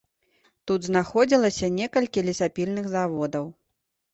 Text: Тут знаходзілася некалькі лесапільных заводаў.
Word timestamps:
Тут 0.69 0.87
знаходзілася 0.89 1.69
некалькі 1.81 2.25
лесапільных 2.31 2.85
заводаў. 2.95 3.45